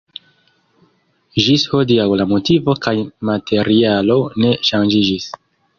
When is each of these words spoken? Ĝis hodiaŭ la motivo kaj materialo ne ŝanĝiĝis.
Ĝis 1.47 1.65
hodiaŭ 1.73 2.09
la 2.23 2.27
motivo 2.33 2.77
kaj 2.87 2.97
materialo 3.33 4.21
ne 4.45 4.59
ŝanĝiĝis. 4.73 5.35